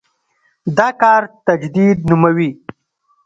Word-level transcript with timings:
دا 0.77 0.87
کار 1.01 1.21
تجدید 1.47 1.97
نوموي. 2.09 2.49